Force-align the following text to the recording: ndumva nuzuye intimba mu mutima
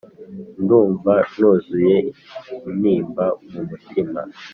ndumva 0.61 1.13
nuzuye 1.37 1.95
intimba 2.69 3.25
mu 3.51 3.61
mutima 3.69 4.21